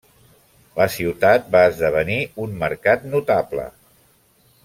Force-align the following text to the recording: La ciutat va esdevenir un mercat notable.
La 0.79 0.87
ciutat 0.93 1.51
va 1.57 1.61
esdevenir 1.73 2.17
un 2.47 2.57
mercat 2.65 3.07
notable. 3.13 3.67